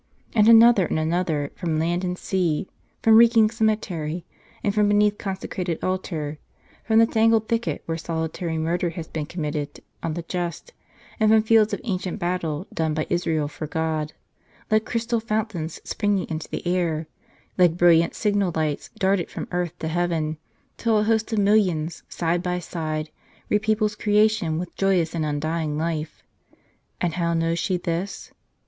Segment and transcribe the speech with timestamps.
[0.33, 2.67] And another and another, from land and sea;
[3.03, 4.25] from reeking cemetery,
[4.63, 6.39] and from beneath con secrated altar;
[6.83, 10.73] from the tangled thicket where solitary mur CTtr der has been committed on the just,
[11.19, 14.13] and from fields of ancient battle done by Israel for God;
[14.71, 17.05] like crystal fountains spring ing into the air,
[17.59, 20.39] like brilliant signal lights, darted from earth to heaven,
[20.77, 23.11] till a host of millions, side by side,
[23.51, 26.23] repeoples crea tion with joyous and undying life.
[26.99, 28.31] And how knows she this?